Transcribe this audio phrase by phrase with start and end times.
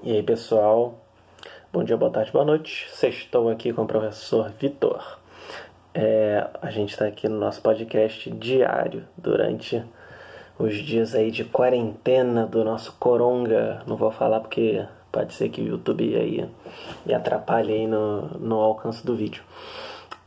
[0.00, 0.94] E aí, pessoal?
[1.72, 2.86] Bom dia, boa tarde, boa noite.
[3.02, 5.18] Estou aqui com o professor Vitor.
[5.92, 9.84] É, a gente está aqui no nosso podcast diário durante
[10.56, 13.82] os dias aí de quarentena do nosso coronga.
[13.88, 16.48] Não vou falar porque pode ser que o YouTube aí
[17.04, 19.42] me atrapalhe aí no, no alcance do vídeo.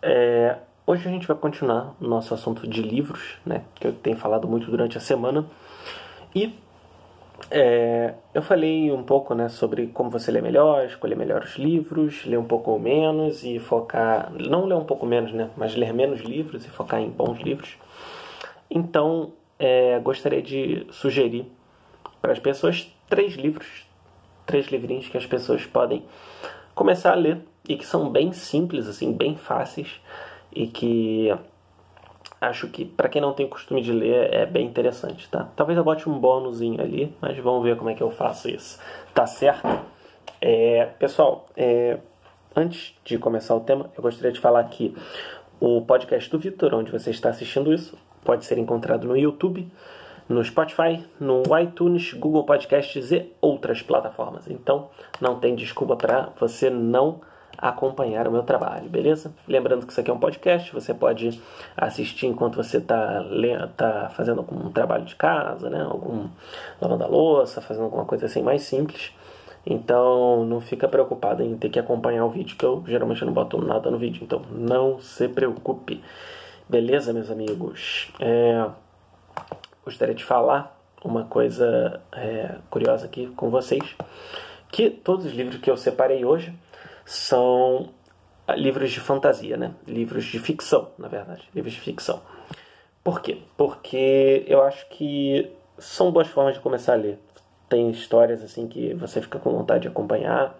[0.01, 3.63] É, hoje a gente vai continuar o nosso assunto de livros, né?
[3.75, 5.45] Que eu tenho falado muito durante a semana.
[6.35, 6.59] E
[7.51, 12.25] é, eu falei um pouco né, sobre como você lê melhor, escolher melhor os livros,
[12.25, 14.31] ler um pouco menos e focar.
[14.31, 15.49] Não ler um pouco menos, né?
[15.57, 17.77] Mas ler menos livros e focar em bons livros.
[18.69, 21.45] Então, é, gostaria de sugerir
[22.21, 23.85] para as pessoas três livros,
[24.45, 26.05] três livrinhos que as pessoas podem
[26.73, 29.99] começar a ler e que são bem simples, assim, bem fáceis
[30.53, 31.35] e que
[32.41, 35.47] acho que para quem não tem costume de ler é bem interessante, tá?
[35.55, 38.79] Talvez eu bote um bônusinho ali, mas vamos ver como é que eu faço isso.
[39.13, 39.67] Tá certo?
[40.41, 41.99] É, pessoal, é,
[42.55, 44.95] antes de começar o tema, eu gostaria de falar que
[45.59, 49.71] o podcast do Vitor, onde você está assistindo isso, pode ser encontrado no YouTube,
[50.27, 54.49] no Spotify, no iTunes, Google Podcasts e outras plataformas.
[54.49, 54.89] Então,
[55.19, 57.21] não tem desculpa para você não
[57.61, 59.31] acompanhar o meu trabalho, beleza?
[59.47, 61.39] Lembrando que isso aqui é um podcast, você pode
[61.77, 63.23] assistir enquanto você está
[63.77, 65.83] tá fazendo algum trabalho de casa, né?
[65.83, 66.27] Algum
[66.81, 69.13] lavando a louça, fazendo alguma coisa assim mais simples.
[69.63, 73.61] Então não fica preocupado em ter que acompanhar o vídeo, que eu geralmente não boto
[73.61, 74.23] nada no vídeo.
[74.23, 76.01] Então não se preocupe.
[76.67, 78.11] Beleza, meus amigos?
[78.19, 78.65] É,
[79.85, 83.83] gostaria de falar uma coisa é, curiosa aqui com vocês.
[84.71, 86.51] Que todos os livros que eu separei hoje
[87.05, 87.89] são
[88.47, 89.73] ah, livros de fantasia, né?
[89.87, 92.21] Livros de ficção, na verdade, livros de ficção.
[93.03, 93.39] Por quê?
[93.57, 97.19] Porque eu acho que são boas formas de começar a ler.
[97.67, 100.55] Tem histórias assim que você fica com vontade de acompanhar.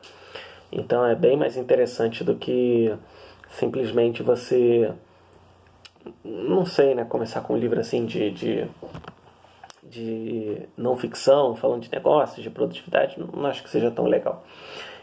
[0.72, 2.96] Então é bem mais interessante do que
[3.50, 4.92] simplesmente você
[6.24, 8.68] não sei, né, começar com um livro assim de, de,
[9.92, 14.44] de não ficção, falando de negócios, de produtividade, não acho que seja tão legal.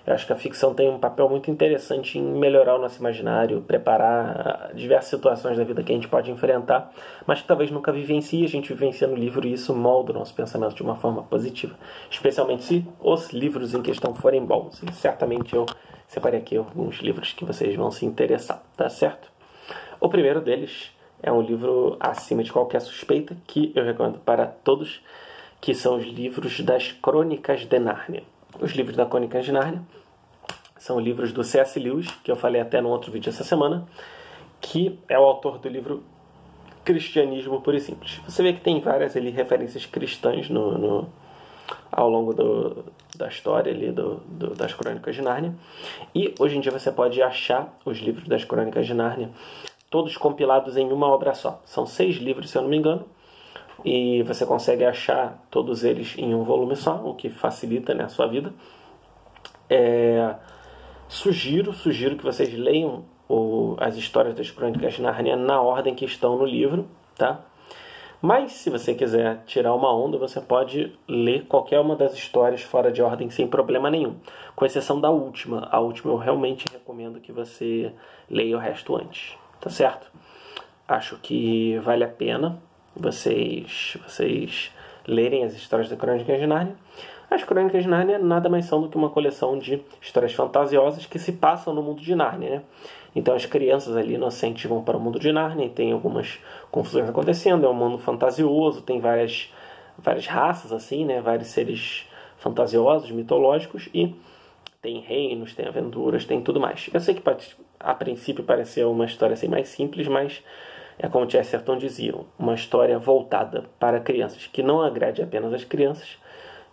[0.06, 3.60] Eu acho que a ficção tem um papel muito interessante em melhorar o nosso imaginário,
[3.60, 6.90] preparar diversas situações da vida que a gente pode enfrentar,
[7.26, 8.42] mas que talvez nunca vivencie.
[8.42, 11.74] A gente vivencia no livro e isso molda o nosso pensamento de uma forma positiva,
[12.10, 14.82] especialmente se os livros em questão forem bons.
[14.82, 15.66] E certamente eu
[16.06, 19.30] separei aqui alguns livros que vocês vão se interessar, tá certo?
[20.00, 20.90] O primeiro deles
[21.22, 25.00] é um livro acima de qualquer suspeita que eu recomendo para todos,
[25.60, 28.22] que são os livros das Crônicas de Nárnia.
[28.60, 29.82] Os livros da Crônicas de Nárnia
[30.78, 31.78] são livros do C.S.
[31.78, 33.86] Lewis, que eu falei até no outro vídeo essa semana,
[34.60, 36.02] que é o autor do livro
[36.84, 38.20] Cristianismo Puro e Simples.
[38.26, 41.08] Você vê que tem várias ali, referências cristãs no, no
[41.90, 42.84] ao longo do,
[43.16, 45.54] da história ali do, do, das Crônicas de Nárnia.
[46.14, 49.30] E hoje em dia você pode achar os livros das Crônicas de Nárnia
[49.90, 51.60] todos compilados em uma obra só.
[51.64, 53.04] São seis livros, se eu não me engano,
[53.84, 58.08] e você consegue achar todos eles em um volume só, o que facilita né, a
[58.08, 58.52] sua vida.
[59.70, 60.34] É,
[61.08, 66.04] Sugiro, sugiro que vocês leiam o, as histórias das Crônicas de Narnia na ordem que
[66.04, 67.40] estão no livro, tá?
[68.20, 72.92] Mas se você quiser tirar uma onda, você pode ler qualquer uma das histórias fora
[72.92, 74.16] de ordem sem problema nenhum,
[74.54, 75.66] com exceção da última.
[75.72, 77.90] A última eu realmente recomendo que você
[78.28, 80.10] leia o resto antes, tá certo?
[80.86, 82.58] Acho que vale a pena
[82.96, 84.72] vocês vocês
[85.06, 86.76] lerem as histórias da Crônicas de Narnia.
[87.30, 91.18] As Crônicas de Nárnia nada mais são do que uma coleção de histórias fantasiosas que
[91.18, 92.62] se passam no mundo de Nárnia, né?
[93.14, 96.38] Então as crianças ali inocentes vão para o mundo de Nárnia e tem algumas
[96.70, 99.52] confusões acontecendo, é um mundo fantasioso, tem várias,
[99.98, 101.20] várias raças assim, né?
[101.20, 102.06] Vários seres
[102.38, 104.14] fantasiosos, mitológicos e
[104.80, 106.88] tem reinos, tem aventuras, tem tudo mais.
[106.94, 107.20] Eu sei que
[107.80, 110.42] a princípio pareceu uma história assim mais simples, mas
[110.98, 115.62] é como o Chesterton dizia, uma história voltada para crianças, que não agrade apenas as
[115.62, 116.18] crianças,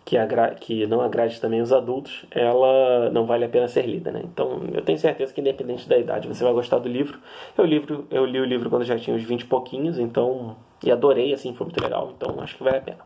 [0.04, 0.16] que,
[0.60, 4.22] que não agrade também os adultos, ela não vale a pena ser lida, né?
[4.24, 7.18] Então, eu tenho certeza que independente da idade, você vai gostar do livro.
[7.56, 10.90] Eu, livro, eu li o livro quando já tinha uns 20 e pouquinhos, então, e
[10.90, 12.98] adorei, assim, foi muito legal, então acho que vale a pena.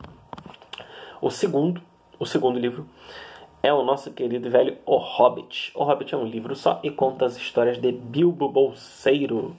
[1.20, 1.82] O segundo,
[2.19, 2.87] o segundo livro
[3.62, 5.72] é o nosso querido e velho O Hobbit.
[5.74, 9.56] O Hobbit é um livro só e conta as histórias de Bilbo Bolseiro,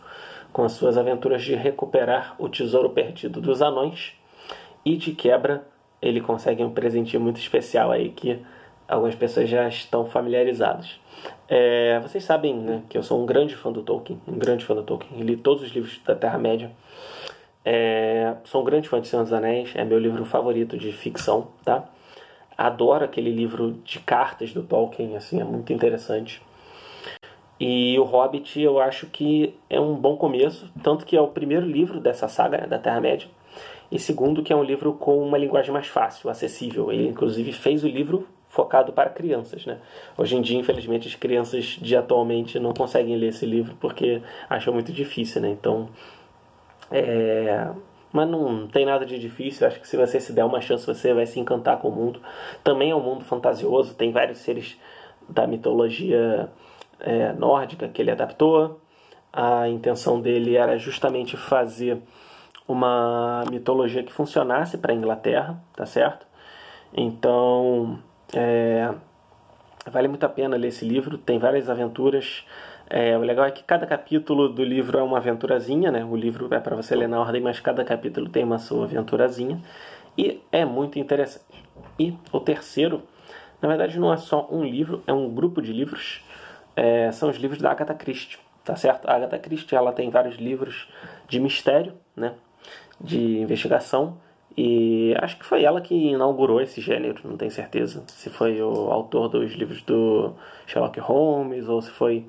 [0.52, 4.14] com as suas aventuras de recuperar o tesouro perdido dos anões
[4.84, 5.66] e de quebra
[6.02, 8.40] ele consegue um presentinho muito especial aí que
[8.88, 11.00] algumas pessoas já estão familiarizadas.
[11.48, 14.74] É, vocês sabem né, que eu sou um grande fã do Tolkien, um grande fã
[14.74, 16.72] do Tolkien, li todos os livros da Terra-média.
[17.64, 21.50] É, sou um grande fã de Senhor dos Anéis, é meu livro favorito de ficção,
[21.64, 21.88] tá?
[22.68, 26.42] Adoro aquele livro de cartas do Tolkien, assim, é muito interessante.
[27.60, 31.66] E o Hobbit eu acho que é um bom começo, tanto que é o primeiro
[31.66, 33.28] livro dessa saga né, da Terra-média,
[33.92, 36.92] e segundo que é um livro com uma linguagem mais fácil, acessível.
[36.92, 39.78] Ele inclusive fez o livro focado para crianças, né?
[40.18, 44.74] Hoje em dia, infelizmente, as crianças de atualmente não conseguem ler esse livro porque acham
[44.74, 45.50] muito difícil, né?
[45.50, 45.90] Então,
[46.92, 47.70] é...
[48.12, 49.66] mas não tem nada de difícil.
[49.66, 52.22] Acho que se você se der uma chance, você vai se encantar com o mundo.
[52.64, 53.96] Também é um mundo fantasioso.
[53.96, 54.78] Tem vários seres
[55.30, 56.50] da mitologia
[57.00, 58.80] é, nórdica que ele adaptou.
[59.32, 62.02] A intenção dele era justamente fazer
[62.68, 66.26] uma mitologia que funcionasse para a Inglaterra, tá certo?
[66.94, 68.00] Então,
[68.34, 68.94] é,
[69.90, 72.46] vale muito a pena ler esse livro, tem várias aventuras.
[72.94, 76.04] É, o legal é que cada capítulo do livro é uma aventurazinha, né?
[76.04, 79.62] O livro é para você ler na ordem, mas cada capítulo tem uma sua aventurazinha.
[80.18, 81.64] E é muito interessante.
[81.98, 83.02] E o terceiro,
[83.62, 86.22] na verdade, não é só um livro, é um grupo de livros.
[86.76, 89.08] É, são os livros da Agatha Christie, tá certo?
[89.08, 90.90] A Agatha Christie ela tem vários livros
[91.30, 92.34] de mistério, né?
[93.00, 94.18] De investigação
[94.58, 98.92] e acho que foi ela que inaugurou esse gênero, não tenho certeza se foi o
[98.92, 100.34] autor dos livros do
[100.68, 102.26] Sherlock Holmes ou se foi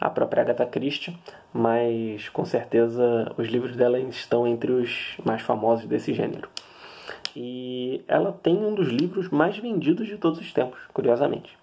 [0.00, 1.16] a própria Agatha Christie,
[1.52, 6.48] mas com certeza os livros dela estão entre os mais famosos desse gênero.
[7.34, 11.56] E ela tem um dos livros mais vendidos de todos os tempos, curiosamente.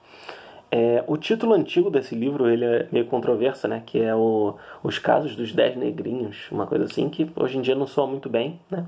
[0.71, 3.81] É, o título antigo desse livro ele é meio controverso, né?
[3.85, 7.75] Que é o, Os Casos dos Dez Negrinhos, uma coisa assim que hoje em dia
[7.75, 8.85] não soa muito bem, né?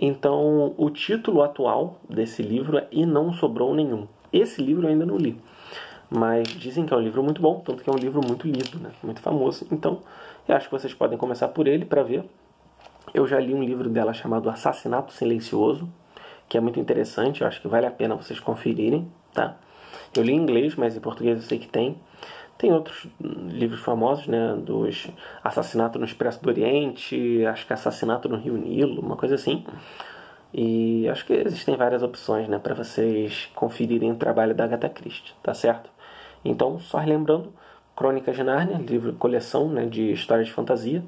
[0.00, 4.06] Então, o título atual desse livro é E Não Sobrou Nenhum.
[4.32, 5.36] Esse livro eu ainda não li,
[6.08, 8.78] mas dizem que é um livro muito bom, tanto que é um livro muito lido,
[8.78, 8.90] né?
[9.02, 9.66] muito famoso.
[9.72, 10.00] Então,
[10.46, 12.24] eu acho que vocês podem começar por ele para ver.
[13.12, 15.88] Eu já li um livro dela chamado Assassinato Silencioso,
[16.48, 19.56] que é muito interessante, eu acho que vale a pena vocês conferirem, tá?
[20.14, 21.96] Eu li em inglês, mas em português eu sei que tem.
[22.58, 24.56] Tem outros livros famosos, né?
[24.56, 25.08] Dos
[25.44, 29.64] Assassinato no Expresso do Oriente, acho que Assassinato no Rio Nilo, uma coisa assim.
[30.52, 32.58] E acho que existem várias opções, né?
[32.58, 35.88] Para vocês conferirem o trabalho da Agatha Christie, tá certo?
[36.44, 37.52] Então, só lembrando,
[37.94, 41.02] Crônicas de Nárnia, livro coleção né, de histórias de fantasia.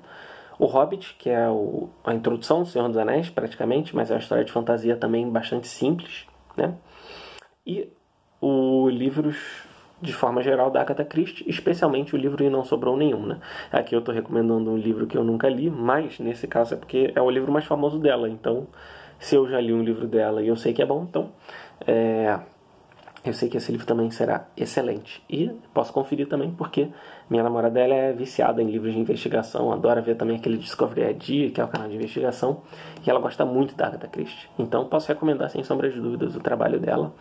[0.58, 4.20] O Hobbit, que é o, a introdução do Senhor dos Anéis, praticamente, mas é uma
[4.20, 6.26] história de fantasia também bastante simples,
[6.56, 6.74] né?
[7.66, 7.88] E
[8.40, 9.36] os livros
[10.00, 13.26] de forma geral da Agatha Christie, especialmente o livro E Não Sobrou Nenhum.
[13.26, 13.38] Né?
[13.70, 17.12] Aqui eu estou recomendando um livro que eu nunca li, mas nesse caso é porque
[17.14, 18.28] é o livro mais famoso dela.
[18.28, 18.66] Então,
[19.18, 21.30] se eu já li um livro dela e eu sei que é bom, então
[21.86, 22.38] é,
[23.24, 25.22] eu sei que esse livro também será excelente.
[25.28, 26.88] E posso conferir também porque
[27.28, 31.52] minha namorada ela é viciada em livros de investigação, adora ver também aquele Discovery ID,
[31.52, 32.62] que é o canal de investigação,
[33.04, 34.48] e ela gosta muito da Agatha Christie.
[34.58, 37.12] Então posso recomendar sem sombra de dúvidas o trabalho dela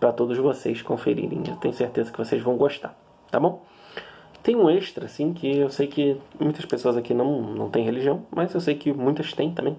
[0.00, 1.42] para todos vocês conferirem.
[1.46, 2.98] Eu tenho certeza que vocês vão gostar,
[3.30, 3.62] tá bom?
[4.42, 8.26] Tem um extra, assim, que eu sei que muitas pessoas aqui não, não têm religião,
[8.30, 9.76] mas eu sei que muitas têm também.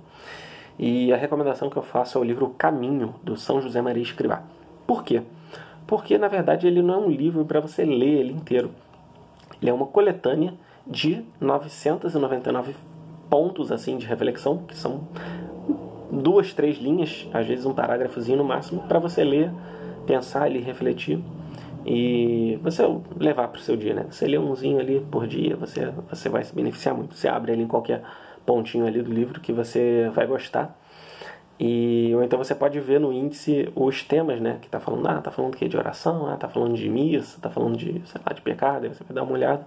[0.79, 4.43] E a recomendação que eu faço é o livro Caminho, do São José Maria Escrivá.
[4.85, 5.21] Por quê?
[5.87, 8.71] Porque, na verdade, ele não é um livro para você ler ele inteiro.
[9.61, 10.53] Ele é uma coletânea
[10.85, 12.75] de 999
[13.29, 15.07] pontos assim de reflexão, que são
[16.11, 19.51] duas, três linhas, às vezes um parágrafozinho no máximo, para você ler
[20.05, 21.19] pensar ali, refletir
[21.85, 22.83] e você
[23.19, 24.05] levar para o seu dia, né?
[24.09, 27.15] Você lê umzinho ali por dia, você, você vai se beneficiar muito.
[27.15, 28.01] Você abre ali em qualquer
[28.45, 30.75] pontinho ali do livro que você vai gostar.
[31.59, 34.59] E, ou então você pode ver no índice os temas, né?
[34.61, 37.49] Que tá falando, ah, tá falando que de oração, ah, tá falando de missa, tá
[37.49, 39.65] falando de, sei lá, de pecado, aí você vai dar uma olhada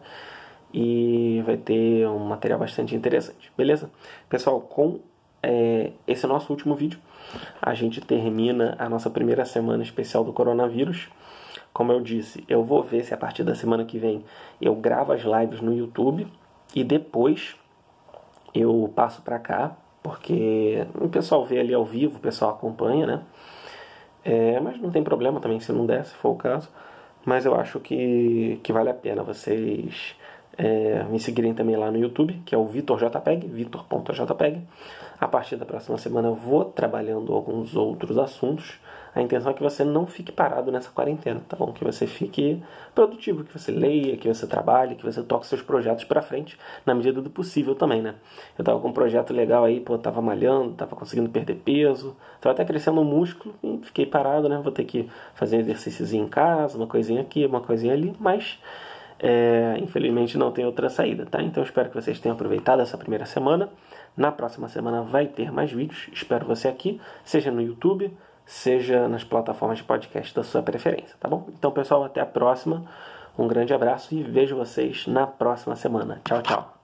[0.73, 3.90] e vai ter um material bastante interessante, beleza?
[4.28, 5.00] Pessoal, com
[5.42, 6.99] é, esse é nosso último vídeo
[7.61, 11.09] a gente termina a nossa primeira semana especial do coronavírus.
[11.73, 14.25] Como eu disse, eu vou ver se a partir da semana que vem
[14.61, 16.26] eu gravo as lives no YouTube
[16.75, 17.57] e depois
[18.54, 19.76] eu passo para cá,
[20.08, 23.22] porque o pessoal vê ali ao vivo, o pessoal acompanha, né?
[24.24, 26.70] É, mas não tem problema também se não der, se for o caso.
[27.26, 30.16] Mas eu acho que, que vale a pena vocês
[30.56, 34.62] é, me seguirem também lá no YouTube, que é o VitorJPEG, vitor.jpeg.
[35.20, 38.80] A partir da próxima semana eu vou trabalhando alguns outros assuntos.
[39.18, 41.72] A intenção é que você não fique parado nessa quarentena, tá bom?
[41.72, 42.62] Que você fique
[42.94, 46.56] produtivo, que você leia, que você trabalhe, que você toque seus projetos para frente
[46.87, 48.14] na medida do possível também, né?
[48.56, 52.52] Eu tava com um projeto legal aí, pô, tava malhando, tava conseguindo perder peso, tava
[52.52, 54.60] até crescendo o músculo e fiquei parado, né?
[54.62, 58.60] Vou ter que fazer um exercício em casa, uma coisinha aqui, uma coisinha ali, mas
[59.18, 61.42] é, infelizmente não tem outra saída, tá?
[61.42, 63.68] Então espero que vocês tenham aproveitado essa primeira semana.
[64.16, 66.08] Na próxima semana vai ter mais vídeos.
[66.12, 68.16] Espero você aqui, seja no YouTube,
[68.49, 71.47] seja nas plataformas de podcast da sua preferência, tá bom?
[71.50, 72.85] Então, pessoal, até a próxima.
[73.38, 76.21] Um grande abraço e vejo vocês na próxima semana.
[76.25, 76.77] Tchau, tchau.